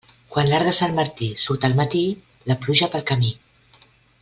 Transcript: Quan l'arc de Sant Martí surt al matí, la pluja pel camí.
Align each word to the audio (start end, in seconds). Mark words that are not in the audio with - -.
Quan 0.35 0.47
l'arc 0.51 0.69
de 0.69 0.71
Sant 0.77 0.95
Martí 0.99 1.27
surt 1.43 1.67
al 1.69 1.77
matí, 1.81 2.03
la 2.53 2.59
pluja 2.65 2.89
pel 2.97 3.07
camí. 3.13 3.31